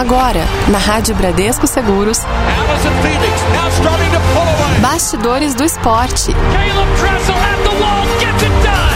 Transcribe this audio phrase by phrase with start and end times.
[0.00, 2.20] Agora, na Rádio Bradesco Seguros.
[4.80, 6.34] Bastidores do Esporte.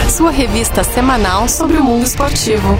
[0.09, 2.75] Sua revista semanal sobre o mundo esportivo.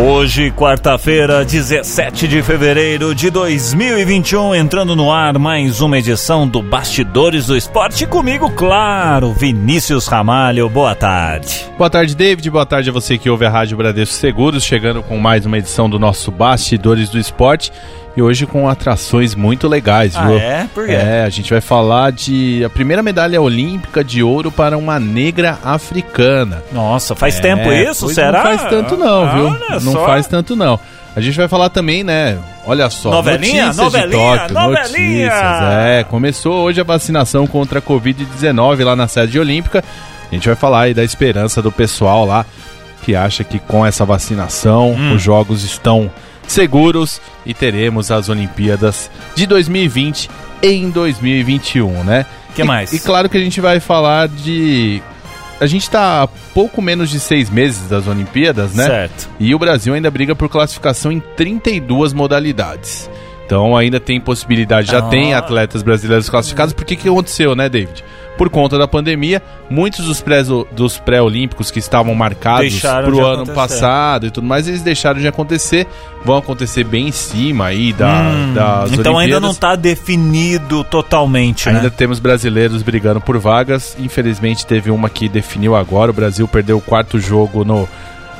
[0.00, 7.46] Hoje, quarta-feira, 17 de fevereiro de 2021, entrando no ar mais uma edição do Bastidores
[7.46, 8.06] do Esporte.
[8.06, 10.68] Comigo, claro, Vinícius Ramalho.
[10.68, 11.66] Boa tarde.
[11.76, 12.48] Boa tarde, David.
[12.48, 15.90] Boa tarde a você que ouve a Rádio Bradesco Seguros, chegando com mais uma edição
[15.90, 17.72] do nosso Bastidores do Esporte
[18.18, 20.38] e hoje com atrações muito legais, ah, viu?
[20.38, 20.66] É?
[20.74, 20.92] Por quê?
[20.92, 25.56] É, a gente vai falar de a primeira medalha olímpica de ouro para uma negra
[25.62, 26.60] africana.
[26.72, 28.08] Nossa, faz é, tempo isso?
[28.08, 28.32] Será?
[28.32, 29.80] Não faz tanto não, ah, viu?
[29.82, 30.04] Não só.
[30.04, 30.80] faz tanto não.
[31.14, 32.36] A gente vai falar também, né?
[32.66, 35.26] Olha só, novelinha, notícias novelinha, de Tóquio, novelinha.
[35.26, 35.62] notícias.
[35.86, 39.84] É, começou hoje a vacinação contra a Covid-19 lá na sede olímpica.
[40.28, 42.44] A gente vai falar aí da esperança do pessoal lá
[43.04, 45.14] que acha que com essa vacinação Hum.
[45.14, 46.10] os jogos estão
[46.52, 50.28] seguros e teremos as Olimpíadas de 2020
[50.62, 52.26] em 2021, né?
[52.54, 52.92] Que E- mais?
[52.92, 55.02] E claro que a gente vai falar de.
[55.60, 58.84] A gente está a pouco menos de seis meses das Olimpíadas, né?
[58.84, 59.28] Certo.
[59.40, 63.10] E o Brasil ainda briga por classificação em 32 modalidades.
[63.44, 65.02] Então ainda tem possibilidade, já Ah.
[65.08, 66.72] tem atletas brasileiros classificados.
[66.74, 68.04] Por que que aconteceu, né, David?
[68.38, 73.34] Por conta da pandemia, muitos dos pré- dos pré-olímpicos que estavam marcados para o ano
[73.42, 73.52] acontecer.
[73.54, 75.86] passado e tudo mais, eles deixaram de acontecer.
[76.24, 79.56] Vão acontecer bem em cima aí da, Hum, das então ainda não Olimpíadas.
[79.56, 81.90] está definido totalmente, Ainda né?
[81.94, 83.96] temos brasileiros brigando por vagas.
[83.98, 86.10] Infelizmente teve uma que definiu agora.
[86.10, 87.88] O Brasil perdeu o quarto jogo no,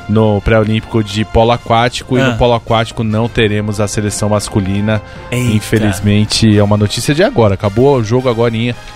[0.09, 2.17] no pré-olímpico de polo aquático.
[2.17, 2.31] E Ah.
[2.31, 5.01] no polo aquático não teremos a seleção masculina.
[5.31, 5.55] Eita.
[5.55, 7.53] Infelizmente é uma notícia de agora.
[7.53, 8.49] Acabou o jogo agora.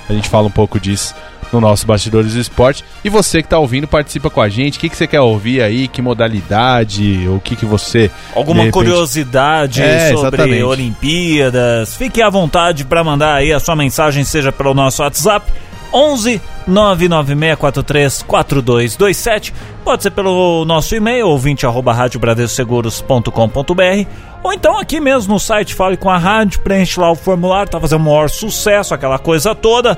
[0.09, 1.13] A gente fala um pouco disso
[1.51, 2.83] no nosso Bastidores do Esporte.
[3.03, 4.77] E você que está ouvindo, participa com a gente.
[4.77, 5.87] O que, que você quer ouvir aí?
[5.87, 7.27] Que modalidade?
[7.27, 8.09] O que, que você.
[8.35, 10.63] Alguma repente- curiosidade É, sobre exatamente.
[10.63, 11.95] Olimpíadas?
[11.95, 15.45] Fique à vontade para mandar aí a sua mensagem, seja pelo nosso WhatsApp
[15.93, 19.53] 11 99643 4227.
[19.83, 25.95] Pode ser pelo nosso e-mail ouvinte arroba radiobradescoseguros.com.br ou então aqui mesmo no site Fale
[25.95, 29.97] com a Rádio, preenche lá o formulário, tá fazendo o maior sucesso, aquela coisa toda.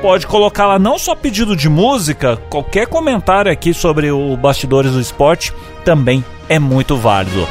[0.00, 5.00] Pode colocar lá não só pedido de música, qualquer comentário aqui sobre o Bastidores do
[5.00, 5.52] Esporte
[5.84, 7.46] também é muito válido.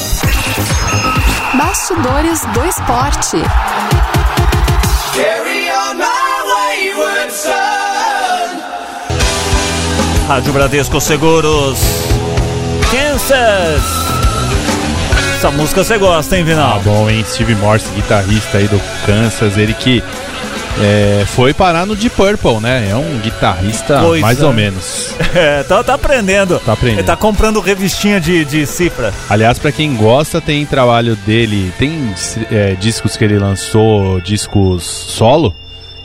[1.57, 3.37] Bastidores do Esporte.
[10.29, 11.79] Rádio Bradesco Seguros.
[12.91, 14.04] Kansas.
[15.45, 16.79] Essa música você gosta, hein, Vinal?
[16.79, 17.23] Tá bom, hein?
[17.23, 20.03] Steve Morse, guitarrista aí do Kansas, ele que
[20.81, 22.89] é, foi parar no Deep Purple, né?
[22.91, 25.15] É um guitarrista Pois mais ou menos.
[25.35, 26.59] É, tá, tá aprendendo.
[26.61, 27.01] Tá aprendendo.
[27.01, 29.13] Ele tá comprando revistinha de, de cifra.
[29.29, 32.15] Aliás, pra quem gosta, tem trabalho dele, tem
[32.51, 35.55] é, discos que ele lançou, discos solo,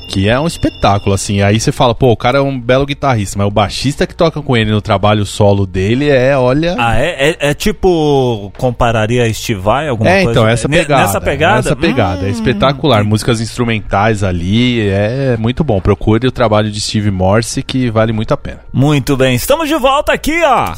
[0.09, 1.41] que é um espetáculo, assim.
[1.41, 4.41] Aí você fala, pô, o cara é um belo guitarrista, mas o baixista que toca
[4.41, 6.75] com ele no trabalho solo dele é, olha.
[6.79, 10.31] Ah, é, é, é tipo, compararia a Steve Vai, alguma é, coisa?
[10.31, 11.01] então, essa Ne- pegada.
[11.03, 11.59] Nessa pegada?
[11.59, 13.03] Essa pegada, é Hum, espetacular.
[13.03, 15.79] Músicas instrumentais ali, é muito bom.
[15.79, 18.61] Procure o trabalho de Steve Morse, que vale muito a pena.
[18.73, 20.73] Muito bem, estamos de volta aqui, ó.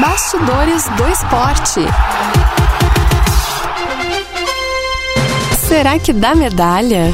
[0.00, 1.80] Bastidores do Esporte.
[5.66, 7.12] Será que dá medalha?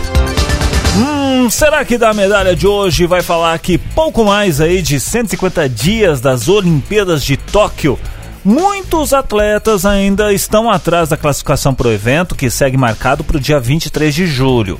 [0.94, 5.66] Hum, será que da medalha de hoje vai falar que pouco mais aí de 150
[5.66, 7.98] dias das Olimpíadas de Tóquio?
[8.44, 13.41] Muitos atletas ainda estão atrás da classificação para o evento, que segue marcado para o
[13.41, 14.78] dia 23 de julho.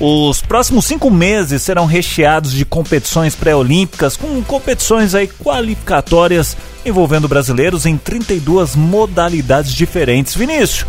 [0.00, 7.86] Os próximos cinco meses serão recheados de competições pré-olímpicas, com competições aí qualificatórias envolvendo brasileiros
[7.86, 10.34] em 32 modalidades diferentes.
[10.34, 10.84] Vinícius,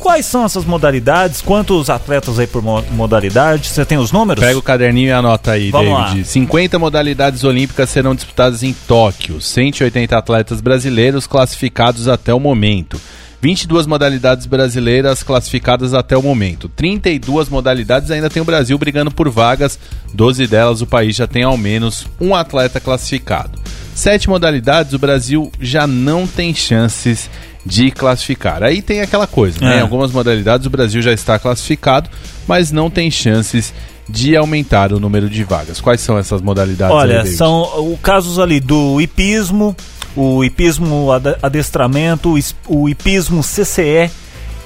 [0.00, 1.40] quais são essas modalidades?
[1.40, 3.68] Quantos atletas aí por mo- modalidade?
[3.68, 4.42] Você tem os números?
[4.42, 6.18] Pega o caderninho e anota aí, Vamos David.
[6.20, 6.24] lá.
[6.24, 9.40] 50 modalidades olímpicas serão disputadas em Tóquio.
[9.40, 13.00] 180 atletas brasileiros classificados até o momento.
[13.42, 16.68] 22 modalidades brasileiras classificadas até o momento.
[16.68, 19.78] 32 modalidades ainda tem o Brasil brigando por vagas.
[20.12, 23.58] 12 delas o país já tem ao menos um atleta classificado.
[23.94, 27.30] Sete modalidades o Brasil já não tem chances
[27.64, 28.62] de classificar.
[28.62, 29.76] Aí tem aquela coisa, né?
[29.76, 29.78] É.
[29.78, 32.08] Em algumas modalidades o Brasil já está classificado,
[32.48, 33.72] mas não tem chances
[34.08, 35.80] de aumentar o número de vagas.
[35.80, 36.94] Quais são essas modalidades?
[36.94, 37.62] Olha, são
[37.92, 39.76] o casos ali do hipismo,
[40.16, 42.34] o hipismo ad- adestramento,
[42.66, 44.10] o hipismo CCE,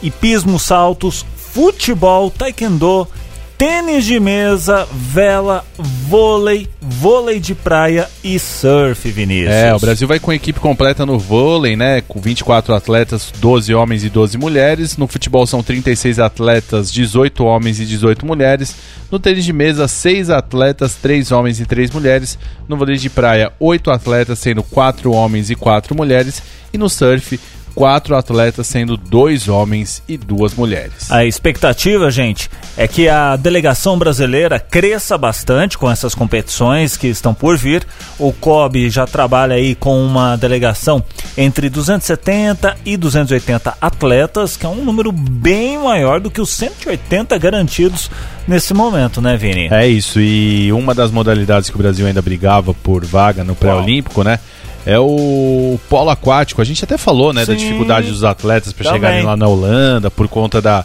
[0.02, 3.06] hipismo saltos, futebol, taekwondo,
[3.56, 9.50] tênis de mesa, vela, vôlei, vôlei de praia e surf, Vinícius.
[9.50, 12.00] É, o Brasil vai com a equipe completa no vôlei, né?
[12.02, 14.96] Com 24 atletas, 12 homens e 12 mulheres.
[14.96, 18.74] No futebol são 36 atletas, 18 homens e 18 mulheres.
[19.10, 22.38] No tênis de mesa, 6 atletas, 3 homens e 3 mulheres.
[22.68, 26.42] No vôlei de praia, 8 atletas, sendo 4 homens e 4 mulheres.
[26.72, 27.38] E no surf,
[27.74, 31.10] 4 atletas, sendo 2 homens e 2 mulheres.
[31.10, 37.34] A expectativa, gente, é que a delegação brasileira cresça bastante com essas competições que estão
[37.34, 37.86] por vir.
[38.18, 41.02] O COB já trabalha aí com uma delegação
[41.36, 47.36] entre 270 e 280 atletas, que é um número bem maior do que os 180
[47.38, 48.10] garantidos
[48.46, 49.68] nesse momento, né, Vini?
[49.70, 54.22] É isso, e uma das modalidades que o Brasil ainda brigava por vaga no pré-olímpico,
[54.22, 54.38] né?
[54.86, 56.60] É o polo aquático.
[56.60, 57.58] A gente até falou, né, da Sim.
[57.58, 60.84] dificuldade dos atletas para chegarem lá na Holanda por conta da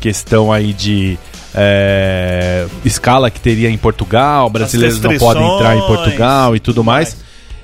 [0.00, 1.18] questão aí de
[1.54, 7.16] é, escala que teria em Portugal, brasileiros não podem entrar em Portugal e tudo mais.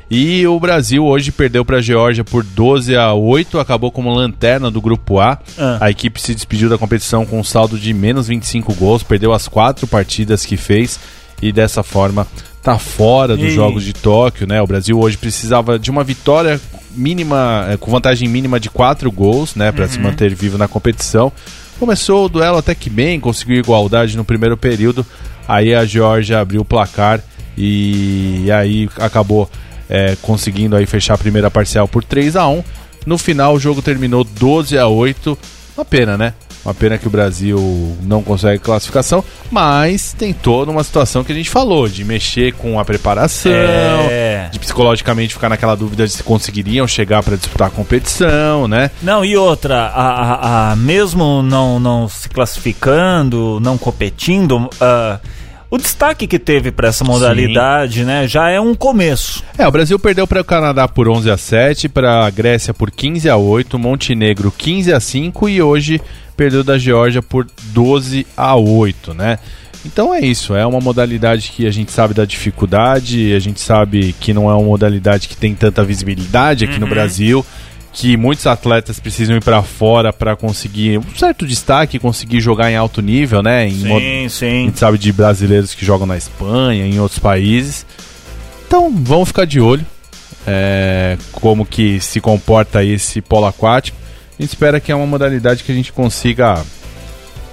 [0.09, 4.71] E o Brasil hoje perdeu para a Geórgia por 12 a 8, acabou como lanterna
[4.71, 5.38] do grupo A.
[5.59, 5.79] Ah.
[5.81, 9.49] A equipe se despediu da competição com um saldo de menos 25 gols, perdeu as
[9.49, 11.00] quatro partidas que fez
[11.43, 12.25] e dessa forma
[12.67, 13.53] tá fora dos.
[13.53, 14.61] Jogos de Tóquio, né?
[14.61, 16.61] O Brasil hoje precisava de uma vitória
[16.97, 21.31] mínima, eh, com vantagem mínima de quatro gols, né, para se manter vivo na competição.
[21.79, 25.07] Começou o duelo até que bem, conseguiu igualdade no primeiro período.
[25.47, 27.23] Aí a Geórgia abriu o placar
[27.57, 29.49] e aí acabou
[29.89, 32.65] é, conseguindo aí fechar a primeira parcial por 3 a 1
[33.07, 35.39] No final o jogo terminou 12 a 8
[35.77, 36.35] Uma pena, né?
[36.67, 39.23] Uma pena que o Brasil não consegue classificação,
[39.53, 44.49] mas tem toda uma situação que a gente falou, de mexer com a preparação, É.
[44.51, 48.91] de psicologicamente ficar naquela dúvida de se conseguiriam chegar para disputar a competição, né?
[49.01, 55.21] Não, e outra, a, a- a- mesmo não, não se classificando, não competindo, ah,
[55.71, 59.43] o destaque que teve para essa modalidade, né, já é um começo.
[59.59, 62.91] É, o Brasil perdeu para o Canadá por 11 a 7, para a Grécia por
[62.91, 66.01] 15 a 8, Montenegro 15 a 5 e hoje
[66.37, 69.39] perdeu da Geórgia por 12 a 8, né?
[69.85, 74.15] Então é isso, é uma modalidade que a gente sabe da dificuldade, a gente sabe
[74.19, 77.47] que não é uma modalidade que tem tanta visibilidade aqui no Brasil,
[77.97, 82.77] que muitos atletas precisam ir para fora para conseguir um certo destaque, conseguir jogar em
[82.77, 83.67] alto nível, né?
[83.67, 84.65] Em Sim, a sim.
[84.67, 87.87] gente sabe de brasileiros que jogam na Espanha, em outros países.
[88.67, 89.85] Então vamos ficar de olho
[90.47, 93.97] é, como que se comporta esse polo aquático.
[94.39, 96.63] A gente espera que é uma modalidade que a gente consiga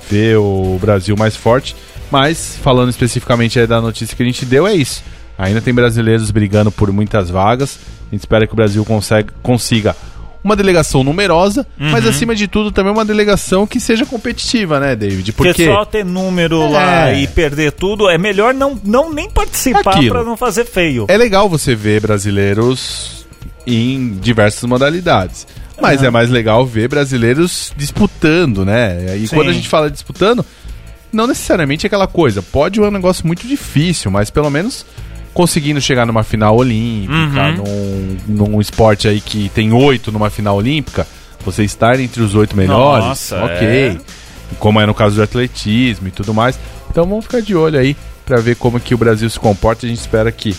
[0.09, 1.73] ver o Brasil mais forte.
[2.11, 5.05] Mas falando especificamente da notícia que a gente deu, é isso.
[5.37, 7.79] Ainda tem brasileiros brigando por muitas vagas.
[8.09, 9.95] A gente espera que o Brasil consegue, consiga
[10.43, 15.31] uma delegação numerosa, mas acima de tudo também uma delegação que seja competitiva, né, David?
[15.33, 17.21] Porque Porque só ter número lá É.
[17.21, 21.05] e perder tudo, é melhor não, não nem participar para não fazer feio.
[21.07, 23.25] É legal você ver brasileiros
[23.65, 25.47] em diversas modalidades.
[25.81, 29.17] Mas é mais legal ver brasileiros disputando, né?
[29.17, 29.35] E Sim.
[29.35, 30.45] quando a gente fala disputando,
[31.11, 32.41] não necessariamente é aquela coisa.
[32.41, 34.85] Pode ser um negócio muito difícil, mas pelo menos
[35.33, 41.07] conseguindo chegar numa final olímpica, num, num esporte aí que tem oito numa final olímpica,
[41.43, 43.67] você estar entre os oito melhores, Nossa, ok.
[43.67, 43.97] é.
[44.59, 46.57] Como é no caso do atletismo e tudo mais.
[46.89, 49.85] Então vamos ficar de olho aí para ver como que o Brasil se comporta.
[49.85, 50.55] A gente espera que,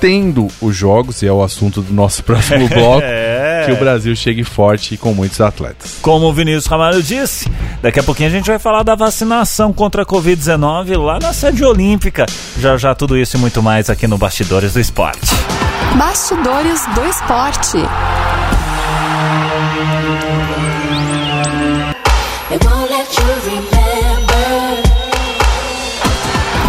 [0.00, 3.33] tendo os jogos, e é o assunto do nosso próximo bloco, É.
[3.64, 5.98] que o Brasil chegue forte e com muitos atletas.
[6.00, 7.50] Como o Vinícius Ramalho disse,
[7.82, 11.64] daqui a pouquinho a gente vai falar da vacinação contra a Covid-19 lá na sede
[11.64, 12.26] olímpica.
[12.58, 15.20] Já já tudo isso e muito mais aqui no Bastidores do Esporte.
[15.96, 17.78] Bastidores do Esporte.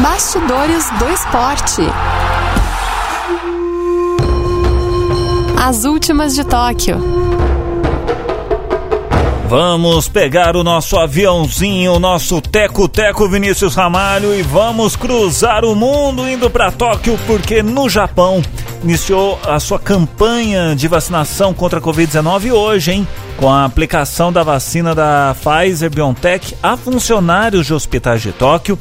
[0.02, 1.82] Bastidores do Esporte.
[5.58, 6.98] As últimas de Tóquio.
[9.48, 16.28] Vamos pegar o nosso aviãozinho, o nosso teco-teco Vinícius Ramalho e vamos cruzar o mundo
[16.28, 18.42] indo para Tóquio, porque no Japão
[18.84, 23.08] iniciou a sua campanha de vacinação contra a Covid-19 hoje, hein?
[23.38, 28.78] Com a aplicação da vacina da Pfizer BioNTech a funcionários de hospitais de Tóquio,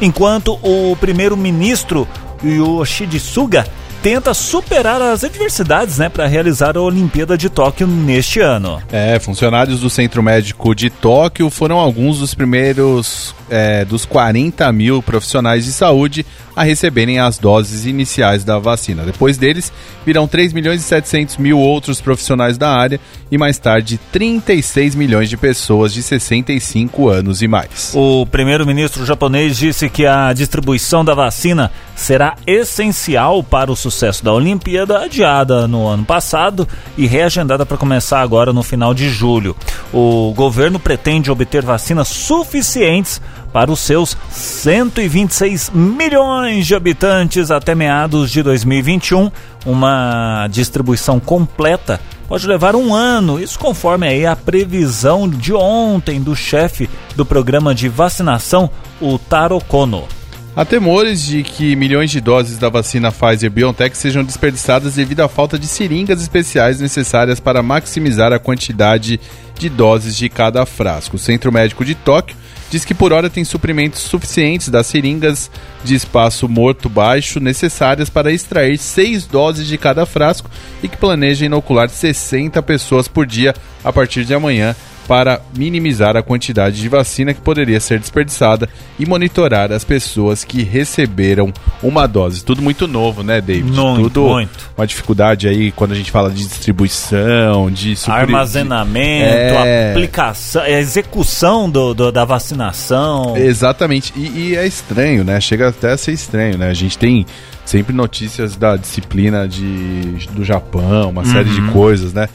[0.00, 2.06] enquanto o primeiro-ministro
[2.42, 3.66] Yoshide Suga
[4.02, 8.82] tenta superar as adversidades, né, para realizar a Olimpíada de Tóquio neste ano.
[8.90, 15.02] É, funcionários do Centro Médico de Tóquio foram alguns dos primeiros é, dos 40 mil
[15.02, 16.24] profissionais de saúde
[16.58, 19.04] a receberem as doses iniciais da vacina.
[19.04, 19.72] Depois deles,
[20.04, 23.00] virão 3 milhões e 700 mil outros profissionais da área
[23.30, 27.92] e mais tarde 36 milhões de pessoas de 65 anos e mais.
[27.94, 34.32] O primeiro-ministro japonês disse que a distribuição da vacina será essencial para o sucesso da
[34.32, 39.56] Olimpíada, adiada no ano passado e reagendada para começar agora no final de julho.
[39.92, 43.20] O governo pretende obter vacinas suficientes
[43.52, 49.30] para os seus 126 milhões de habitantes até meados de 2021.
[49.66, 56.88] Uma distribuição completa pode levar um ano, isso conforme a previsão de ontem do chefe
[57.16, 60.06] do programa de vacinação, o Taro Kono.
[60.54, 65.56] Há temores de que milhões de doses da vacina Pfizer-BioNTech sejam desperdiçadas devido à falta
[65.56, 69.20] de seringas especiais necessárias para maximizar a quantidade
[69.56, 71.14] de doses de cada frasco.
[71.14, 72.36] O Centro Médico de Tóquio
[72.70, 75.50] diz que por hora tem suprimentos suficientes das seringas
[75.84, 80.50] de espaço morto baixo necessárias para extrair seis doses de cada frasco
[80.82, 84.74] e que planeja inocular 60 pessoas por dia a partir de amanhã
[85.08, 90.62] para minimizar a quantidade de vacina que poderia ser desperdiçada e monitorar as pessoas que
[90.62, 91.50] receberam
[91.82, 92.44] uma dose.
[92.44, 93.72] Tudo muito novo, né, David?
[93.72, 94.70] Muito, Tudo muito.
[94.76, 99.24] uma dificuldade aí quando a gente fala de distribuição, de supri- Armazenamento,
[99.66, 99.90] É.
[99.92, 103.34] aplicação, execução do, do- da vacinação.
[103.36, 104.12] Exatamente.
[104.16, 105.40] E, e é estranho, né?
[105.40, 106.68] Chega até a ser estranho, né?
[106.68, 107.24] A gente tem
[107.64, 112.28] sempre notícias da disciplina de, do Japão, uma série de coisas, né?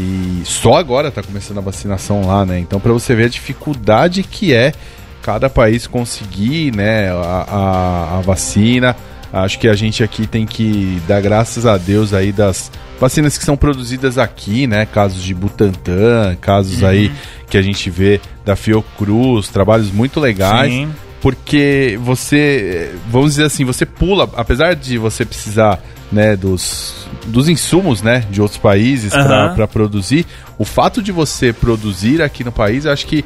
[0.00, 2.58] E só agora tá começando a vacinação lá, né?
[2.58, 4.72] Então, para você ver a dificuldade que é
[5.22, 8.96] cada país conseguir, né, a, a, a vacina.
[9.32, 13.44] Acho que a gente aqui tem que dar graças a Deus aí das vacinas que
[13.44, 14.86] são produzidas aqui, né?
[14.86, 17.12] Casos de Butantan, casos aí
[17.48, 20.90] que a gente vê da Fiocruz, trabalhos muito legais Sim.
[21.20, 25.78] Porque você, vamos dizer assim, você pula, apesar de você precisar,
[26.10, 29.54] né, dos, dos insumos, né, de outros países Aham.
[29.54, 30.26] para produzir,
[30.58, 33.24] o fato de você produzir aqui no país, eu acho que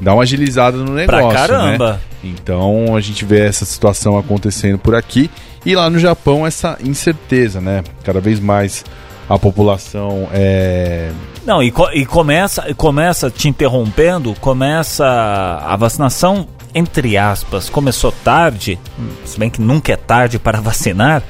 [0.00, 1.92] dá uma agilizada no negócio, Pra caramba.
[1.94, 1.98] né?
[2.22, 5.30] Então a gente vê essa situação acontecendo por aqui
[5.64, 7.82] e lá no Japão essa incerteza, né?
[8.04, 8.84] Cada vez mais
[9.28, 11.10] a população é
[11.46, 18.12] Não, e, co- e começa, e começa te interrompendo, começa a vacinação, entre aspas, começou
[18.12, 18.78] tarde,
[19.24, 21.22] se bem que nunca é tarde para vacinar,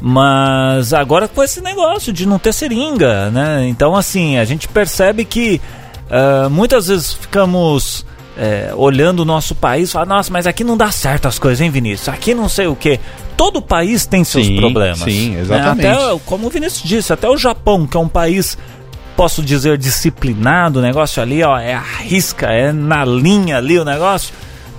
[0.00, 3.66] mas agora com esse negócio de não ter seringa, né?
[3.68, 5.60] Então, assim, a gente percebe que
[6.10, 8.04] ah, muitas vezes ficamos
[8.36, 11.60] é, olhando o nosso país e falando, nossa, mas aqui não dá certo as coisas,
[11.60, 12.08] hein, Vinícius?
[12.08, 12.98] Aqui não sei o quê.
[13.36, 14.98] Todo país tem seus Sim, problemas.
[14.98, 15.40] sim, né?
[15.40, 15.86] exatamente.
[15.86, 18.58] Até, como o Vinícius disse, até o Japão, que é um país
[19.16, 23.84] posso dizer disciplinado, o negócio ali, ó, é a risca, é na linha ali o
[23.84, 24.34] negócio.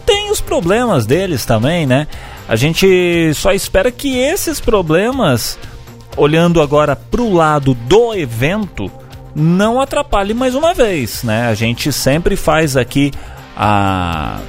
[0.06, 2.08] Tem os problemas deles também, né?
[2.48, 5.58] A gente só espera que esses problemas,
[6.18, 8.92] olhando agora pro lado do evento,
[9.36, 11.48] não atrapalhe mais uma vez, né?
[11.48, 13.12] A gente sempre faz aqui
[13.56, 14.40] a,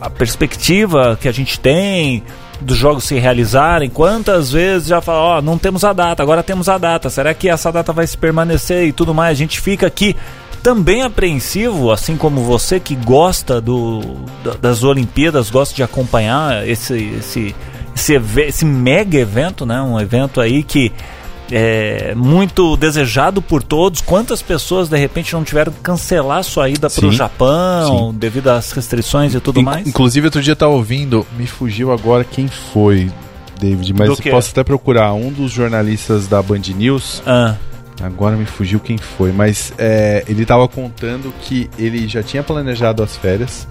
[0.00, 2.22] a, perspectiva que a gente tem
[2.60, 6.68] dos jogos se realizarem, quantas vezes já fala, ó, não temos a data, agora temos
[6.68, 9.32] a data, será que essa data vai se permanecer e tudo mais?
[9.32, 10.14] A gente fica aqui
[10.62, 14.00] também apreensivo, assim como você que gosta do,
[14.44, 17.54] da- das Olimpíadas, gosta de acompanhar esse, esse,
[17.94, 18.14] esse,
[18.46, 19.80] esse mega evento, né?
[19.82, 20.92] Um evento aí que
[21.50, 24.00] é muito desejado por todos.
[24.00, 28.48] Quantas pessoas de repente não tiveram que cancelar sua ida para o Sim, Japão devido
[28.48, 29.86] às restrições e tudo In- mais?
[29.86, 33.10] Inclusive, outro dia eu tava ouvindo, me fugiu agora quem foi,
[33.60, 35.12] David, mas posso até procurar.
[35.12, 37.56] Um dos jornalistas da Band News, Ah,
[38.02, 43.02] agora me fugiu quem foi, mas é, ele tava contando que ele já tinha planejado
[43.02, 43.66] as férias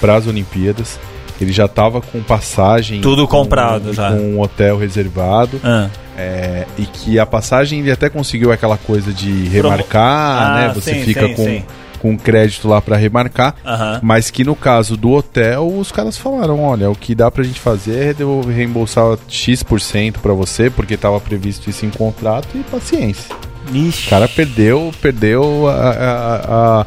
[0.00, 0.98] para as Olimpíadas.
[1.40, 3.00] Ele já tava com passagem.
[3.00, 4.10] Tudo com- comprado já.
[4.10, 5.60] Com um hotel reservado.
[5.64, 5.88] ah.
[6.16, 10.72] é, e que a passagem ele até conseguiu aquela coisa de remarcar, Ah, né?
[10.74, 11.64] Você sim, fica sim, com, sim.
[11.98, 13.56] com crédito lá para remarcar.
[13.66, 13.98] Aham.
[14.00, 17.58] Mas que no caso do hotel, os caras falaram: olha, o que dá pra gente
[17.58, 23.34] fazer é devolver- reembolsar X% pra você, porque tava previsto isso em contrato e paciência.
[23.72, 24.06] Ixi.
[24.06, 26.86] O cara perdeu, perdeu a, a, a-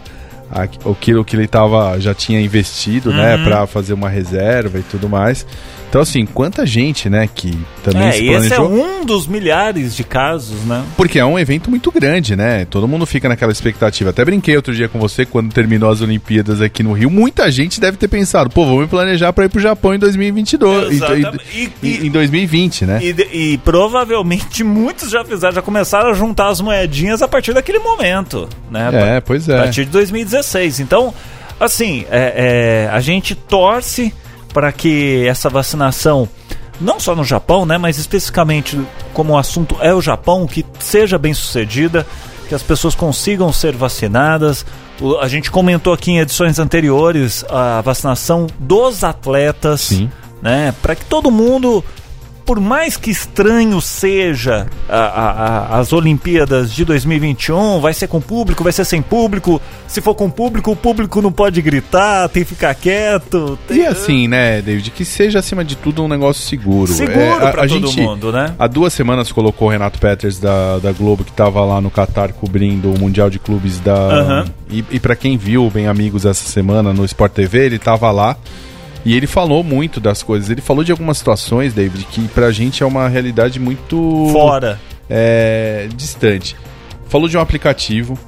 [0.92, 3.44] aquilo que ele tava, já tinha investido, né, Uhum.
[3.44, 5.46] pra fazer uma reserva e tudo mais.
[5.90, 8.86] Então, assim, quanta gente, né, que também É, se e esse é planejou.
[9.02, 10.84] um dos milhares de casos, né?
[10.98, 12.66] Porque é um evento muito grande, né?
[12.66, 14.10] Todo mundo fica naquela expectativa.
[14.10, 17.10] Até brinquei outro dia com você, quando terminou as Olimpíadas aqui no Rio.
[17.10, 20.92] Muita gente deve ter pensado, pô, vou me planejar pra ir pro Japão em 2022.
[20.92, 21.40] Exatamente.
[21.56, 23.00] Em, E- em- em 2020, né?
[23.02, 27.80] E, e provavelmente muitos já fizeram, já começaram a juntar as moedinhas a partir daquele
[27.80, 28.90] momento, né?
[29.18, 29.58] É, pois A é.
[29.64, 30.82] partir de 2016.
[30.82, 31.14] Então,
[31.60, 34.14] Assim, é, é, a gente torce
[34.54, 36.28] para que essa vacinação,
[36.80, 38.80] não só no Japão, né, mas especificamente
[39.14, 42.06] como o assunto é o Japão, que seja bem sucedida,
[42.48, 44.66] que as pessoas consigam ser vacinadas.
[45.22, 50.10] A gente comentou aqui em edições anteriores a vacinação dos atletas, Sim.
[50.42, 51.84] né, para que todo mundo
[52.48, 55.32] por mais que estranho seja a- a-
[55.76, 59.62] a- as Olimpíadas de 2021, vai ser com público, vai ser sem público.
[59.86, 63.60] Se for com público, o público não pode gritar, tem que ficar quieto.
[63.68, 63.80] Tem...
[63.80, 66.92] E assim, né, David, que seja acima de tudo um negócio seguro.
[66.92, 68.54] Seguro É, a- pra a todo gente- mundo, né?
[68.58, 72.32] Há duas semanas colocou o Renato Peters da, da Globo, que tava lá no Catar
[72.32, 73.94] cobrindo o Mundial de Clubes da.
[73.94, 74.46] Aham.
[74.72, 78.38] E, e para quem viu Bem Amigos essa semana no Sport TV, ele tava lá.
[79.08, 80.50] E ele falou muito das coisas.
[80.50, 84.28] Ele falou de algumas situações, David, que pra gente é uma realidade muito.
[84.34, 84.80] Fora.
[85.10, 86.56] é, distante.
[87.08, 88.20] Falou de um aplicativo,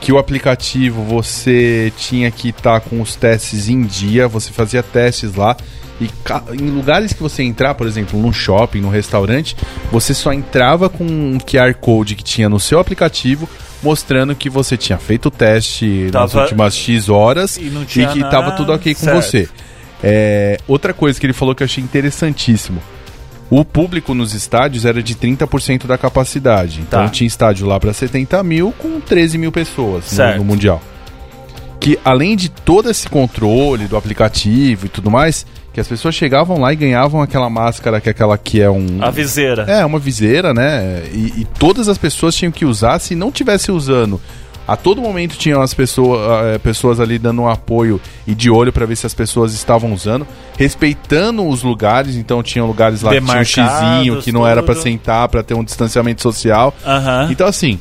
[0.00, 5.36] que o aplicativo você tinha que estar com os testes em dia, você fazia testes
[5.36, 5.56] lá.
[6.00, 6.10] E
[6.60, 9.56] em lugares que você entrar, por exemplo, num shopping, num restaurante,
[9.92, 13.48] você só entrava com um QR Code que tinha no seu aplicativo,
[13.82, 18.18] mostrando que você tinha feito o teste nas Tava- últimas X horas E tinha que
[18.18, 19.22] nada- tava tudo ok com Certo.
[19.22, 19.48] você.
[20.08, 22.80] É, outra coisa que ele falou que eu achei interessantíssimo.
[23.50, 26.80] O público nos estádios era de 30% da capacidade.
[26.80, 27.08] Então Tá.
[27.08, 30.80] tinha estádio lá para 70 mil com 13 mil pessoas no- no, Mundial.
[31.80, 36.58] Que além de todo esse controle do aplicativo e tudo mais, que as pessoas chegavam
[36.58, 38.98] lá e ganhavam aquela máscara que é aquela que é um.
[39.00, 39.62] A viseira.
[39.68, 41.04] É, uma viseira, né?
[41.12, 42.98] E, e todas as pessoas tinham que usar.
[42.98, 44.20] Se não tivesse usando,
[44.66, 48.72] a todo momento tinham as pessoas, eh, pessoas ali dando um apoio e de olho
[48.72, 50.26] para ver se as pessoas estavam usando,
[50.58, 52.16] respeitando os lugares.
[52.16, 54.82] Então tinham lugares lá que tinha um xizinho que não era para tudo.
[54.82, 56.74] sentar, para ter um distanciamento social.
[56.84, 57.28] Aham.
[57.30, 57.78] Então, assim,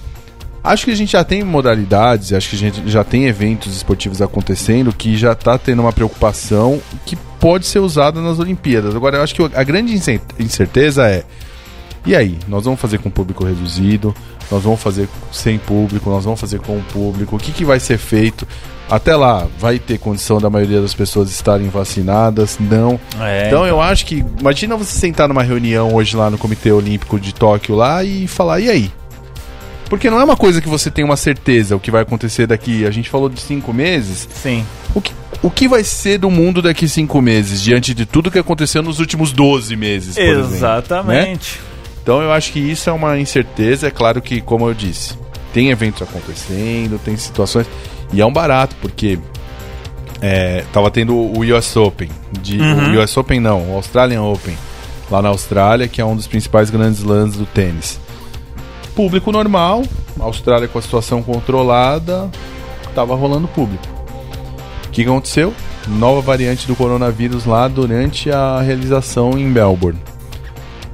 [0.63, 4.21] acho que a gente já tem modalidades, acho que a gente já tem eventos esportivos
[4.21, 8.95] acontecendo que já tá tendo uma preocupação que pode ser usada nas Olimpíadas.
[8.95, 9.93] Agora, eu acho que a grande
[10.39, 11.23] incerteza é.
[12.05, 14.13] E aí, nós vamos fazer com público reduzido,
[14.51, 17.79] nós vamos fazer sem público, nós vamos fazer com o público, o que, que vai
[17.79, 18.47] ser feito?
[18.89, 22.57] Até lá, vai ter condição da maioria das pessoas estarem vacinadas?
[22.59, 22.99] Não.
[23.19, 24.23] É, então eu acho que.
[24.39, 28.59] Imagina você sentar numa reunião hoje lá no Comitê Olímpico de Tóquio lá e falar,
[28.59, 28.91] e aí?
[29.89, 32.85] Porque não é uma coisa que você tem uma certeza o que vai acontecer daqui.
[32.85, 34.27] A gente falou de cinco meses.
[34.31, 34.63] Sim.
[34.93, 38.39] O que, o que vai ser do mundo daqui cinco meses, diante de tudo que
[38.39, 40.49] aconteceu nos últimos 12 meses, por exemplo,
[41.03, 41.37] né?
[42.05, 43.87] Então eu acho que isso é uma incerteza.
[43.87, 45.17] É claro que, como eu disse,
[45.51, 47.65] tem eventos acontecendo, tem situações.
[48.13, 49.17] E é um barato, porque
[50.21, 52.07] é, tava tendo o US Open.
[52.31, 52.95] De, Uhum.
[52.95, 54.55] O US Open não, o Australian Open.
[55.09, 57.99] Lá na Austrália, que é um dos principais grandes lãs do tênis.
[58.95, 59.81] Público normal,
[60.19, 62.29] Austrália com a situação controlada,
[62.93, 63.83] tava rolando público.
[64.85, 65.51] O que aconteceu?
[65.87, 69.99] Nova variante do coronavírus lá durante a realização em Melbourne.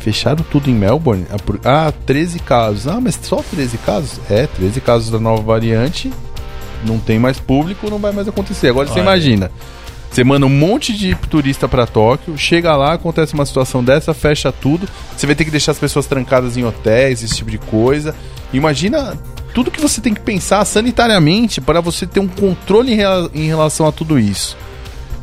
[0.01, 1.25] Fecharam tudo em Melbourne?
[1.31, 2.87] Ah, por- Ah, 13 casos.
[2.87, 4.19] Ah, mas só 13 casos?
[4.29, 6.11] É, 13 casos da nova variante.
[6.85, 8.69] Não tem mais público, não vai mais acontecer.
[8.69, 9.01] Agora você Olha.
[9.01, 9.51] imagina.
[10.11, 14.51] Você manda um monte de turista pra Tóquio, chega lá, acontece uma situação dessa, fecha
[14.51, 14.89] tudo.
[15.15, 18.13] Você vai ter que deixar as pessoas trancadas em hotéis, esse tipo de coisa.
[18.51, 19.17] Imagina
[19.53, 23.47] tudo que você tem que pensar sanitariamente para você ter um controle em, rela- em
[23.47, 24.57] relação a tudo isso.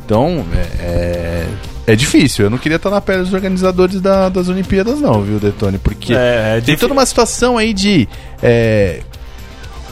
[0.05, 0.43] Então,
[0.79, 1.45] é,
[1.91, 2.45] é, difícil.
[2.45, 5.77] Eu não queria estar na pele dos organizadores da- das Olimpíadas, não, viu, Detone?
[5.77, 8.07] Porque É, é tem toda uma situação aí de
[8.41, 9.01] é,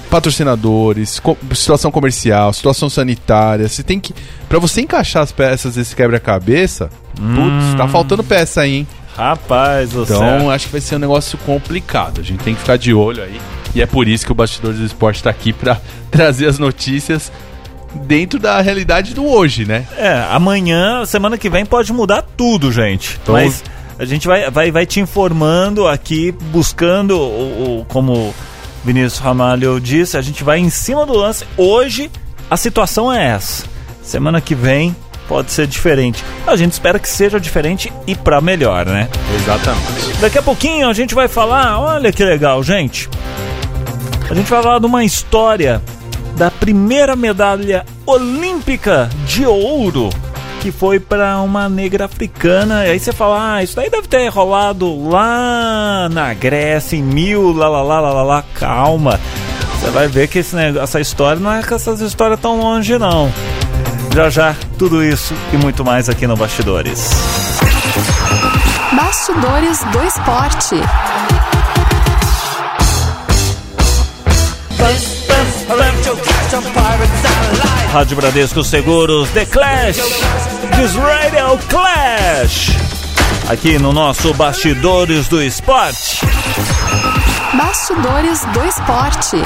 [0.10, 3.68] patrocinadores, co- situação comercial, situação sanitária.
[3.68, 4.14] Você tem que.
[4.48, 8.88] Pra você encaixar as peças desse quebra-cabeça, putz, tá faltando peça aí, hein?
[9.16, 10.52] Rapaz do Então céu.
[10.52, 12.22] acho que vai ser um negócio complicado.
[12.22, 13.40] A gente tem que ficar de olho aí.
[13.76, 15.80] E é por isso que o Bastidores do Esporte tá aqui pra
[16.10, 17.32] trazer as notícias
[17.96, 19.86] dentro da realidade do hoje, né?
[19.98, 23.20] É, amanhã, semana que vem, pode mudar tudo, gente.
[23.24, 23.64] Então- Mas
[24.00, 28.34] a gente vai, vai, vai te informando aqui, buscando, o, o- como
[28.86, 31.46] Vinícius Ramalho disse, a gente vai em cima do lance.
[31.58, 32.10] Hoje,
[32.50, 33.66] a situação é essa.
[34.04, 34.96] Semana que vem
[35.28, 36.24] pode ser diferente.
[36.46, 39.10] A gente espera que seja diferente e pra melhor, né?
[39.36, 40.18] Exatamente.
[40.22, 43.10] Daqui a pouquinho a gente vai falar, olha que legal, gente.
[44.30, 45.82] A gente vai falar de uma história
[46.38, 50.10] da primeira medalha olímpica de ouro
[50.62, 52.86] que foi para uma negra africana.
[52.86, 57.52] E aí você fala, ah, isso daí deve ter rolado lá na Grécia em mil,
[57.54, 58.44] lá lá lá lá lá, lá.
[58.54, 59.20] calma.
[59.80, 62.98] Você vai ver que esse negócio, essa história não é que essas histórias tão longe
[62.98, 63.32] não.
[64.14, 67.12] Já já, tudo isso e muito mais aqui no Bastidores.
[68.94, 70.76] Bastidores do esporte.
[74.80, 75.17] Electrocute
[77.92, 79.98] Rádio Bradesco Seguros, The Clash,
[80.78, 82.72] This Radio Clash.
[83.50, 86.26] Aqui no nosso Bastidores do Esporte.
[87.54, 89.38] Bastidores do Esporte.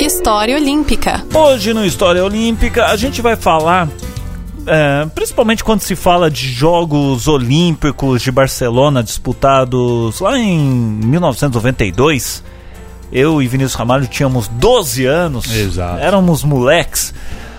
[0.00, 1.22] História Olímpica.
[1.34, 3.88] Hoje no História Olímpica a gente vai falar,
[4.66, 12.51] é, principalmente quando se fala de Jogos Olímpicos de Barcelona disputados lá em 1992.
[13.12, 16.00] Eu e Vinícius Ramalho tínhamos 12 anos, Exato.
[16.00, 17.12] éramos moleques.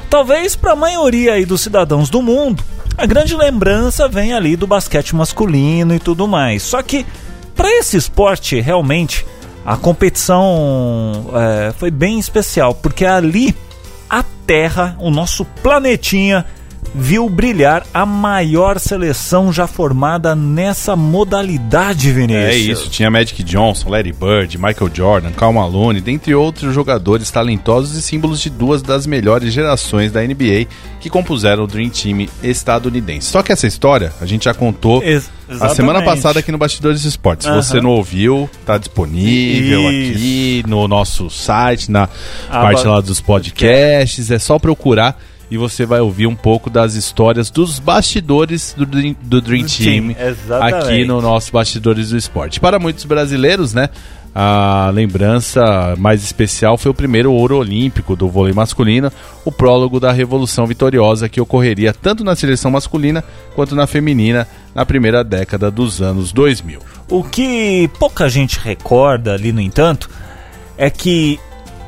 [0.09, 2.63] Talvez para a maioria aí dos cidadãos do mundo,
[2.97, 6.63] a grande lembrança vem ali do basquete masculino e tudo mais.
[6.63, 7.05] Só que
[7.55, 9.25] para esse esporte realmente
[9.65, 13.55] a competição é, foi bem especial, porque ali
[14.09, 16.45] a Terra, o nosso planetinha,
[16.95, 22.45] viu brilhar a maior seleção já formada nessa modalidade, Vinícius.
[22.45, 27.95] É isso, tinha Magic Johnson, Larry Bird, Michael Jordan, Karl Malone, dentre outros jogadores talentosos
[27.97, 30.67] e símbolos de duas das melhores gerações da NBA
[30.99, 33.27] que compuseram o Dream Team estadunidense.
[33.31, 35.29] Só que essa história a gente já contou Ex-
[35.59, 37.45] a semana passada aqui no Bastidores Esportes.
[37.45, 37.61] Se Aham.
[37.61, 40.11] você não ouviu, tá disponível Isso.
[40.13, 42.03] aqui no nosso site, na
[42.49, 44.31] Ah, parte lá dos podcasts.
[44.31, 45.19] É só procurar
[45.53, 50.15] e você vai ouvir um pouco das histórias dos bastidores do Dream, do Dream Team
[50.19, 50.87] exatamente.
[50.87, 52.59] aqui no nosso Bastidores do Esporte.
[52.59, 53.87] Para muitos brasileiros, né?
[54.33, 59.11] A lembrança mais especial foi o primeiro ouro olímpico do vôlei masculino,
[59.45, 64.83] o prólogo da Revolução Vitoriosa que ocorreria tanto na seleção masculina quanto na feminina na
[64.87, 66.79] primeira década dos anos 2000.
[67.07, 70.09] O que pouca gente recorda ali, no entanto,
[70.79, 71.39] é que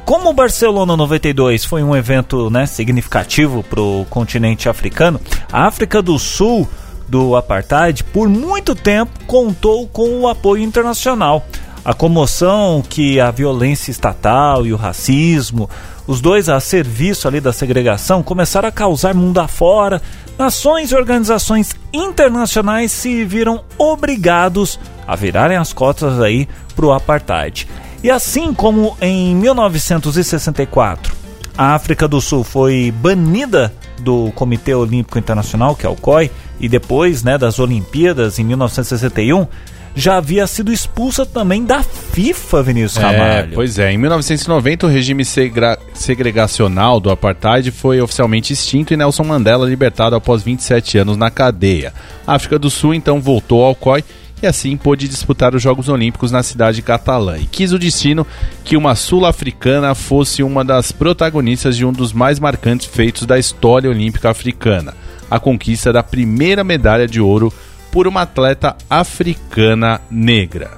[0.05, 5.19] como o Barcelona 92 foi um evento né, significativo para o continente africano,
[5.51, 6.69] a África do Sul
[7.07, 11.43] do apartheid por muito tempo contou com o apoio internacional.
[11.83, 15.69] A comoção que a violência estatal e o racismo,
[16.05, 20.01] os dois a serviço ali da segregação, começaram a causar mundo afora.
[20.37, 27.67] Nações e organizações internacionais se viram obrigados a virarem as cotas aí pro apartheid.
[28.05, 31.11] E assim como em 1964
[31.57, 36.69] a África do Sul foi banida do Comitê Olímpico Internacional, que é o COI, e
[36.69, 39.47] depois né, das Olimpíadas em 1961,
[39.95, 43.55] já havia sido expulsa também da FIFA, Vinícius É, Ramalho.
[43.55, 49.67] pois é, em 1990 o regime segregacional do apartheid foi oficialmente extinto e Nelson Mandela
[49.67, 51.91] libertado após 27 anos na cadeia.
[52.27, 54.03] A África do Sul então voltou ao COI
[54.41, 58.25] e assim pôde disputar os Jogos Olímpicos na cidade catalã e quis o destino
[58.63, 63.89] que uma sul-africana fosse uma das protagonistas de um dos mais marcantes feitos da história
[63.89, 64.93] olímpica africana,
[65.29, 67.53] a conquista da primeira medalha de ouro
[67.91, 70.71] por uma atleta africana negra.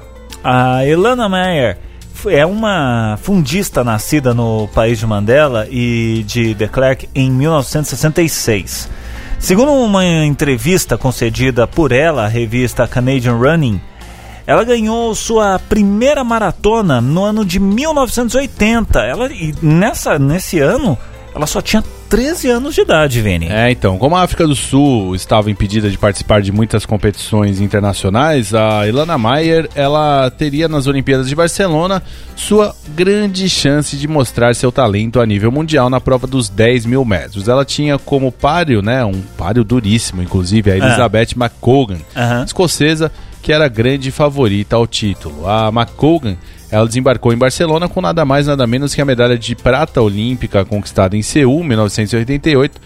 [0.43, 1.77] A Elana Meyer
[2.27, 8.89] é uma fundista nascida no país de Mandela e de de Klerk em 1966.
[9.39, 13.79] Segundo uma entrevista concedida por ela à revista Canadian Running,
[14.45, 18.99] ela ganhou sua primeira maratona no ano de 1980.
[18.99, 20.97] Ela, e nessa, nesse ano,
[21.35, 23.47] ela só tinha 13 anos de idade, Vini.
[23.49, 28.53] É, então, como a África do Sul estava impedida de participar de muitas competições internacionais,
[28.53, 32.01] a Ilana Mayer, ela teria nas Olimpíadas de Barcelona
[32.35, 37.03] sua grande chance de mostrar seu talento a nível mundial na prova dos 10 mil
[37.03, 37.47] metros.
[37.47, 42.43] Ela tinha como páreo, né, um páreo duríssimo, inclusive, a Elizabeth McColgan, Aham.
[42.45, 45.47] escocesa, que era grande favorita ao título.
[45.47, 46.37] A McColgan
[46.71, 50.65] ela desembarcou em Barcelona com nada mais nada menos que a medalha de prata olímpica
[50.65, 52.81] conquistada em Seul, 1988,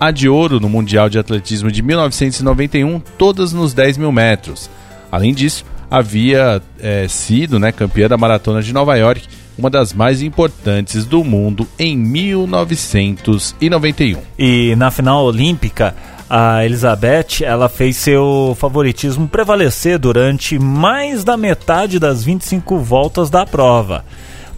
[0.00, 4.70] a de ouro no Mundial de Atletismo de 1991, todas nos 10 mil metros.
[5.10, 9.26] Além disso, havia eh, sido né, campeã da Maratona de Nova York,
[9.58, 14.20] uma das mais importantes do mundo em 1991.
[14.38, 15.94] E na final olímpica,
[16.28, 23.46] a Elizabeth, ela fez seu favoritismo prevalecer durante mais da metade das 25 voltas da
[23.46, 24.04] prova.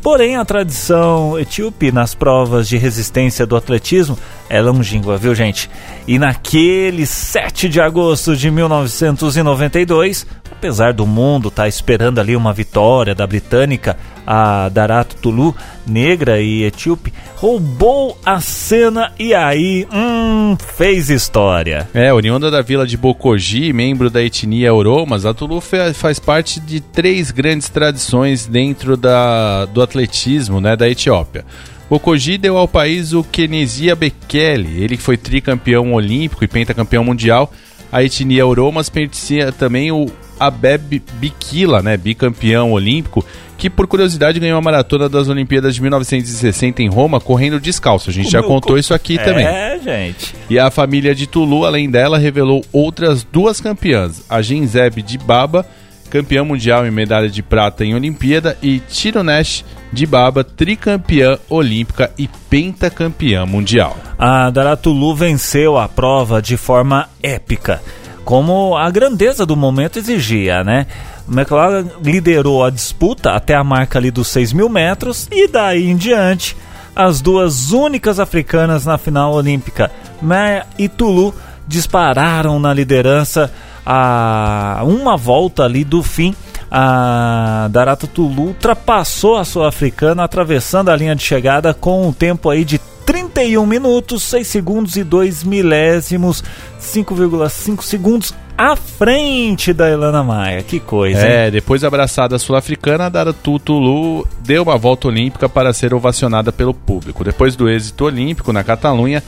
[0.03, 5.71] Porém, a tradição etíope nas provas de resistência do atletismo é longínqua, viu, gente?
[6.09, 13.15] E naquele 7 de agosto de 1992, apesar do mundo estar esperando ali uma vitória
[13.15, 15.55] da britânica, a Darat Tulu,
[15.87, 21.89] negra e etíope, roubou a cena e aí, hum, fez história.
[21.95, 26.81] É, oriunda da vila de Bokoji, membro da etnia Oromas, a Tulu faz parte de
[26.81, 31.45] três grandes tradições dentro da, do atletismo né, da Etiópia.
[31.91, 37.53] Bokoji deu ao país o Kenesia Bekele, ele que foi tricampeão olímpico e pentacampeão mundial.
[37.93, 40.07] A etnia Oromas pertencia também o
[40.39, 43.25] Abeb Bikila, né, bicampeão olímpico,
[43.59, 48.09] que por curiosidade ganhou a maratona das Olimpíadas de 1960 em Roma correndo descalço.
[48.09, 49.45] A gente já contou isso aqui também.
[49.45, 50.35] É, gente.
[50.49, 55.67] E a família de Tulu, além dela, revelou outras duas campeãs: a Genzeb de Baba,
[56.11, 62.29] campeã mundial em medalha de prata em Olimpíada, e Tirunesh de Baba, tricampeã olímpica e
[62.49, 63.97] pentacampeã mundial.
[64.19, 67.81] A Daratulu venceu a prova de forma épica,
[68.25, 70.87] como a grandeza do momento exigia, né?
[71.29, 75.97] McLaren liderou a disputa até a marca ali dos 6 mil metros e daí em
[75.97, 76.57] diante
[76.95, 81.35] as duas únicas africanas na final olímpica, Mer e Tulu,
[81.67, 83.51] dispararam na liderança
[83.93, 86.33] a uma volta ali do fim.
[86.71, 92.65] A Darata Tulu ultrapassou a sul-africana atravessando a linha de chegada com um tempo aí
[92.65, 96.45] de 31 minutos, 6 segundos e 2 milésimos,
[96.81, 100.63] 5,5 segundos à frente da Elana Maia.
[100.63, 101.33] Que coisa, hein?
[101.33, 106.53] É, depois da abraçada sul-africana, a Daratu Tulu deu uma volta olímpica para ser ovacionada
[106.53, 107.25] pelo público.
[107.25, 109.21] Depois do êxito olímpico na Catalunha,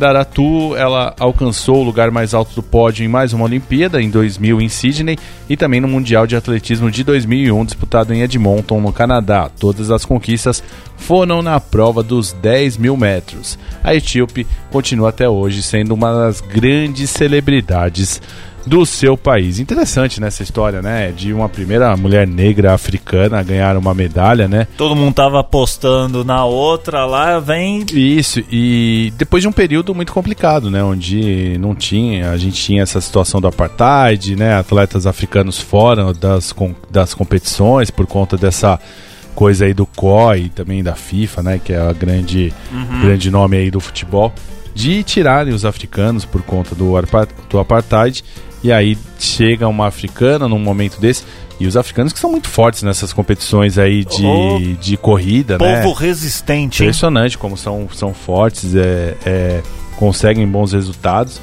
[0.00, 4.58] Daratu ela alcançou o lugar mais alto do pódio em mais uma Olimpíada, em 2000
[4.58, 9.50] em Sydney, e também no Mundial de Atletismo de 2001, disputado em Edmonton, no Canadá.
[9.60, 10.64] Todas as conquistas
[10.96, 13.58] foram na prova dos 10 mil metros.
[13.84, 18.22] A etíope continua até hoje sendo uma das grandes celebridades
[18.66, 19.58] do seu país.
[19.58, 21.12] Interessante nessa história, né?
[21.12, 24.66] De uma primeira mulher negra africana a ganhar uma medalha, né?
[24.76, 27.84] Todo mundo tava apostando na outra lá, vem.
[27.92, 30.82] Isso, e depois de um período muito complicado, né?
[30.82, 34.54] Onde não tinha, a gente tinha essa situação do apartheid, né?
[34.54, 36.54] Atletas africanos fora das,
[36.90, 38.78] das competições por conta dessa
[39.34, 41.60] coisa aí do COI e também da FIFA, né?
[41.62, 42.52] Que é a grande,
[43.00, 44.32] grande nome aí do futebol.
[44.74, 46.92] De tirarem os africanos por conta do,
[47.48, 48.22] do apartheid.
[48.62, 51.24] E aí chega uma africana num momento desse.
[51.58, 55.82] E os africanos que são muito fortes nessas competições aí de, Oh, de corrida, né?
[55.82, 56.88] Povo resistente, hein?
[56.88, 59.62] Impressionante como são, são fortes, é, é,
[59.96, 61.40] conseguem bons resultados.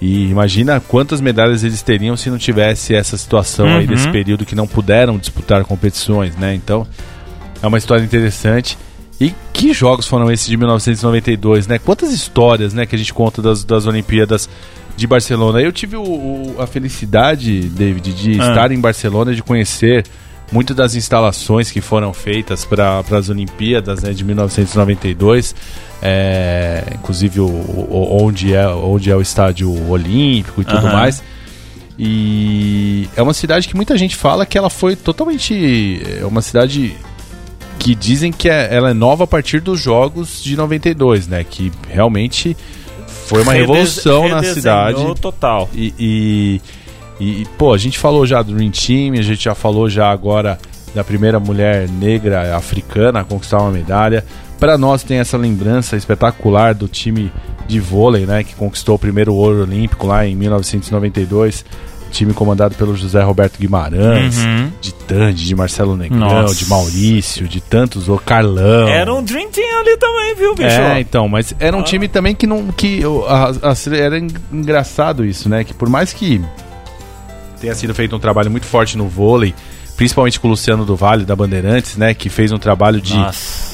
[0.00, 3.94] E imagina quantas medalhas eles teriam se não tivesse essa situação aí Uhum.
[3.94, 6.54] desse período que não puderam disputar competições, né?
[6.54, 6.86] Então,
[7.62, 8.76] é uma história interessante.
[9.18, 11.78] E que jogos foram esses de 1992, né?
[11.78, 14.48] Quantas histórias, né, que a gente conta das, das Olimpíadas
[14.96, 15.60] de Barcelona.
[15.60, 18.48] Eu tive o- o- a felicidade, David, de Ah.
[18.48, 20.04] estar em Barcelona, de conhecer
[20.50, 25.54] muitas das instalações que foram feitas para as Olimpíadas né, de 1992,
[26.00, 30.92] é, inclusive o, o- onde, é, onde é o estádio olímpico e tudo Aham.
[30.92, 31.22] mais.
[31.98, 36.00] E é uma cidade que muita gente fala que ela foi totalmente.
[36.20, 36.94] É uma cidade
[37.78, 41.42] que dizem que é- ela é nova a partir dos jogos de 92, né?
[41.42, 42.56] Que realmente
[43.26, 45.14] foi uma Redes- revolução na cidade.
[45.20, 45.68] total.
[45.74, 46.60] E, e,
[47.20, 50.58] e, pô, a gente falou já do Dream Team, a gente já falou já agora
[50.94, 54.24] da primeira mulher negra africana a conquistar uma medalha.
[54.58, 57.30] Para nós tem essa lembrança espetacular do time
[57.68, 61.64] de vôlei, né, que conquistou o primeiro ouro olímpico lá em 1992.
[62.10, 64.72] Time comandado pelo José Roberto Guimarães, Uhum.
[64.80, 66.54] de Tandy, de Marcelo Negrão, Nossa.
[66.54, 68.88] de Maurício, de tantos, o Carlão.
[68.88, 70.68] Era um Dream Team ali também, viu, bicho?
[70.68, 72.68] É, então, mas era um time também que não.
[72.68, 75.62] que a- a- Era en- engraçado isso, né?
[75.64, 76.40] Que por mais que
[77.60, 79.54] tenha sido feito um trabalho muito forte no vôlei,
[79.96, 82.12] principalmente com o Luciano do Vale, da Bandeirantes, né?
[82.14, 83.14] Que fez um trabalho de,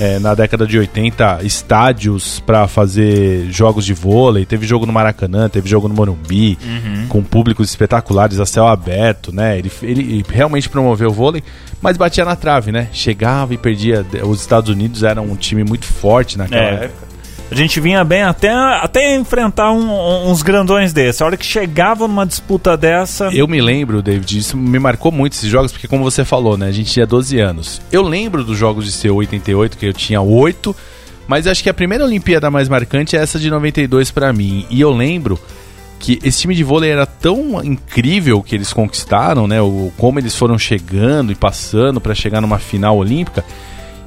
[0.01, 4.45] é, na década de 80, estádios pra fazer jogos de vôlei.
[4.47, 7.07] Teve jogo no Maracanã, teve jogo no Morumbi, Uhum.
[7.09, 9.59] com públicos espetaculares a céu aberto, né?
[9.59, 11.43] Ele, ele realmente promoveu o vôlei,
[11.81, 12.89] mas batia na trave, né?
[12.93, 14.05] Chegava e perdia.
[14.25, 16.85] Os Estados Unidos eram um time muito forte naquela É.
[16.85, 17.12] época.
[17.53, 21.21] A gente vinha bem até, até enfrentar um- uns grandões desses.
[21.21, 23.29] A hora que chegava numa disputa dessa.
[23.33, 26.69] Eu me lembro, David, isso me marcou muito esses jogos, porque como você falou, né,
[26.69, 27.83] a gente tinha 12 anos.
[27.93, 30.75] Eu lembro dos jogos de ser 88, que eu tinha 8,
[31.29, 34.65] mas acho que a primeira Olimpíada mais marcante é essa de 92 pra mim.
[34.71, 35.39] E eu lembro
[35.99, 40.35] que esse time de vôlei era tão incrível que eles conquistaram, né, o como eles
[40.35, 43.45] foram chegando e passando pra chegar numa final olímpica,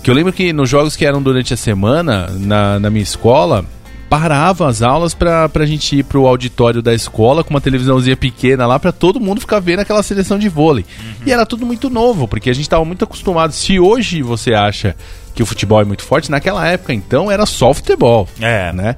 [0.05, 3.65] que eu lembro que nos jogos que eram durante a semana, na, na minha escola,
[4.07, 8.67] parava as aulas pra, pra gente ir pro auditório da escola com uma televisãozinha pequena
[8.67, 10.85] lá pra todo mundo ficar vendo aquela seleção de vôlei.
[11.25, 13.51] E era tudo muito novo, porque a gente tava muito acostumado.
[13.51, 14.95] Se hoje você acha
[15.33, 18.97] que o futebol é muito forte, naquela época então era só futebol, É, né?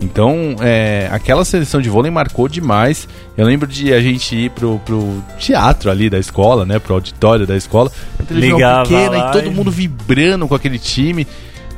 [0.00, 3.06] Então, é, aquela seleção de vôlei marcou demais.
[3.36, 6.78] Eu lembro de a gente ir pro, pro teatro ali da escola, né?
[6.78, 7.92] Pro auditório da escola.
[8.30, 11.26] Ligava pequena lá e todo mundo vibrando com aquele time.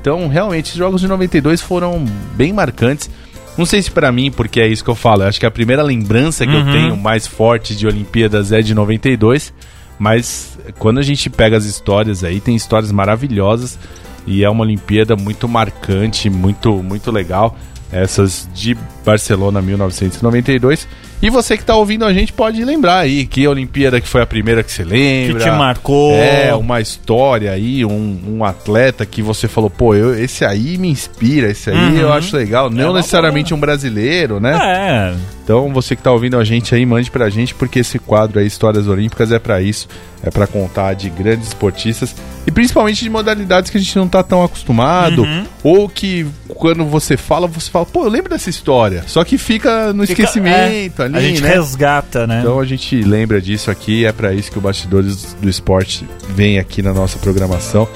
[0.00, 2.04] Então, realmente, os jogos de 92 foram
[2.36, 3.10] bem marcantes.
[3.58, 5.22] Não sei se pra mim, porque é isso que eu falo.
[5.24, 6.72] Eu acho que a primeira lembrança que eu Uhum.
[6.72, 9.52] tenho mais forte de Olimpíadas é de 92.
[9.98, 13.78] Mas quando a gente pega as histórias aí, tem histórias maravilhosas.
[14.26, 17.56] E é uma Olimpíada muito marcante, muito, muito legal.
[17.92, 20.88] Essas de Barcelona 1992.
[21.20, 24.26] E você que tá ouvindo a gente pode lembrar aí que Olimpíada que foi a
[24.26, 25.44] primeira que você Que lembra.
[25.44, 26.14] te marcou.
[26.14, 30.88] É, uma história aí, um, um atleta que você falou, pô, eu, esse aí me
[30.88, 31.96] inspira, esse aí Uhum.
[31.98, 32.68] eu acho legal.
[32.68, 34.58] Não uma necessariamente um brasileiro, né?
[34.60, 38.38] É, Então você que tá ouvindo a gente aí, mande pra gente, porque esse quadro
[38.38, 39.88] aí, Histórias Olímpicas, é pra isso.
[40.24, 42.14] É pra contar de grandes esportistas
[42.46, 45.22] e principalmente de modalidades que a gente não tá tão acostumado.
[45.22, 45.44] Uhum.
[45.64, 49.02] Ou que quando você fala, você fala, pô, eu lembro dessa história.
[49.08, 51.48] Só que fica no Fica- esquecimento é, ali, a gente né?
[51.54, 52.38] resgata, né?
[52.38, 56.60] Então a gente lembra disso aqui, é pra isso que o Bastidores do Esporte vem
[56.60, 57.88] aqui na nossa programação.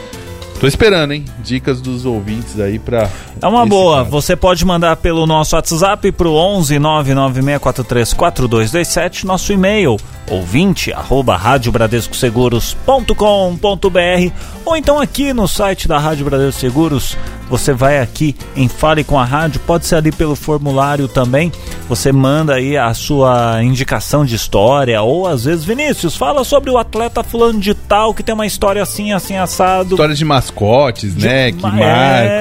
[0.59, 1.25] Tô esperando, hein?
[1.39, 3.11] Dicas dos ouvintes aí pra.
[3.41, 3.97] É uma boa.
[3.97, 4.11] quadro.
[4.13, 14.33] Você pode mandar pelo nosso WhatsApp pro 11 996434227, nosso e-mail ouvinte arroba radiobradescoseguros.com.br
[14.65, 17.17] ou então aqui no site da Rádio Bradesco Seguros,
[17.49, 21.53] você vai aqui em Fale com a Rádio, pode ser ali pelo formulário também,
[21.89, 26.79] você manda aí a sua indicação de história ou às vezes, Vinícius, fala sobre o
[26.79, 29.91] atleta fulano de tal que tem uma história assim, assim, assado.
[29.95, 31.53] Histórias de mascotes, né?
[31.53, 31.83] Que ma- marcam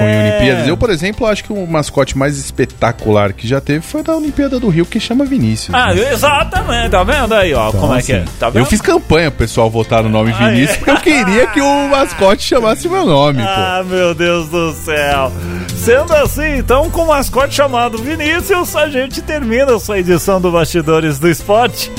[0.08, 0.28] em é.
[0.30, 0.66] Olimpíadas.
[0.68, 4.58] Eu, por exemplo, acho que o mascote mais espetacular que já teve foi da Olimpíada
[4.58, 5.74] do Rio, que chama Vinícius.
[5.74, 6.12] Ah, né?
[6.12, 8.16] exatamente, tá vendo aí, ó, Então, como é que é?
[8.18, 8.62] assim, Tá vendo?
[8.62, 10.78] eu fiz campanha pro pessoal votar no nome Ah, Vinícius, é?
[10.78, 15.30] porque eu queria que o mascote chamasse meu nome, Ah, meu Deus do céu.
[15.86, 21.20] Sendo assim, então, com o mascote chamado Vinícius, a gente termina essa edição do Bastidores
[21.20, 21.92] do Esporte.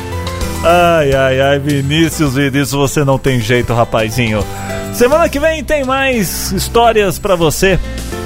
[0.62, 4.44] Ai, ai, ai, Vinícius, Vinícius, você não tem jeito, rapazinho.
[4.94, 7.80] Semana que vem tem mais histórias pra você,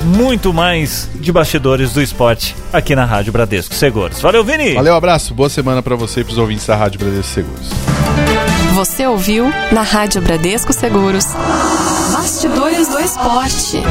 [0.03, 4.19] muito mais de Bastidores do Esporte aqui na Rádio Bradesco Seguros.
[4.19, 4.73] Valeu, Vini!
[4.73, 7.69] Valeu, abraço, boa semana pra você e pros ouvintes da Rádio Bradesco Seguros.
[8.73, 11.27] Você ouviu na Rádio Bradesco Seguros.
[12.11, 13.83] Bastidores do Esporte.